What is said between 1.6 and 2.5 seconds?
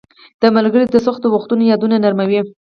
یادونه نرموي.